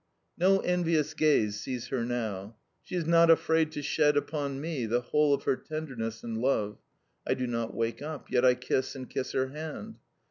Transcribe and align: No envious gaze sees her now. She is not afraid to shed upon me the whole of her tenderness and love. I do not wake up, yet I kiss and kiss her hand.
No 0.35 0.61
envious 0.61 1.13
gaze 1.13 1.59
sees 1.59 1.89
her 1.89 2.03
now. 2.03 2.55
She 2.81 2.95
is 2.95 3.05
not 3.05 3.29
afraid 3.29 3.71
to 3.73 3.83
shed 3.83 4.17
upon 4.17 4.59
me 4.59 4.87
the 4.87 5.01
whole 5.01 5.31
of 5.31 5.43
her 5.43 5.55
tenderness 5.55 6.23
and 6.23 6.39
love. 6.39 6.79
I 7.27 7.35
do 7.35 7.45
not 7.45 7.75
wake 7.75 8.01
up, 8.01 8.31
yet 8.31 8.43
I 8.43 8.55
kiss 8.55 8.95
and 8.95 9.07
kiss 9.07 9.33
her 9.33 9.49
hand. 9.49 9.99